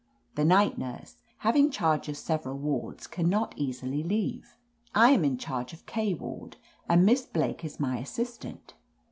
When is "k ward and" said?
5.85-7.05